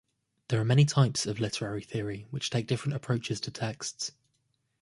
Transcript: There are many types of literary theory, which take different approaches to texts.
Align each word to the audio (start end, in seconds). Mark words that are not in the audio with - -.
There 0.47 0.59
are 0.59 0.65
many 0.65 0.85
types 0.85 1.27
of 1.27 1.39
literary 1.39 1.83
theory, 1.83 2.25
which 2.31 2.49
take 2.49 2.65
different 2.65 2.95
approaches 2.95 3.39
to 3.41 3.51
texts. 3.51 4.13